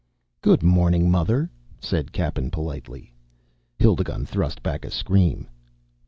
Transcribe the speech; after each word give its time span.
"Good 0.41 0.63
morning, 0.63 1.11
mother," 1.11 1.51
said 1.79 2.11
Cappen 2.11 2.49
politely. 2.49 3.13
Hildigund 3.77 4.27
thrust 4.27 4.63
back 4.63 4.83
a 4.83 4.89
scream. 4.89 5.47